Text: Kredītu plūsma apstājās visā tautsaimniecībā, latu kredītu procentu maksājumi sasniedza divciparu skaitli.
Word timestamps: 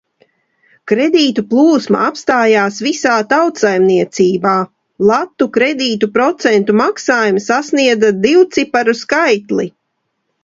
Kredītu 0.91 1.41
plūsma 1.49 1.99
apstājās 2.05 2.79
visā 2.85 3.17
tautsaimniecībā, 3.33 4.53
latu 5.11 5.47
kredītu 5.57 6.09
procentu 6.15 6.77
maksājumi 6.81 7.43
sasniedza 7.51 8.11
divciparu 8.25 8.97
skaitli. 9.05 9.67